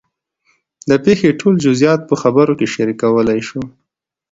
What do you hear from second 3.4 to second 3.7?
شو.